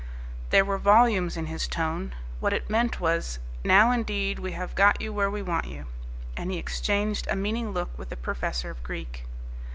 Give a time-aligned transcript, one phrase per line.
[0.49, 2.15] There were volumes in his tone.
[2.39, 5.85] What it meant was, "Now, indeed, we have got you where we want you,"
[6.35, 9.27] and he exchanged a meaning look with the professor of Greek.